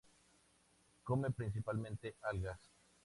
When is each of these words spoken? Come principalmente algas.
Come 1.03 1.29
principalmente 1.31 2.15
algas. 2.23 2.59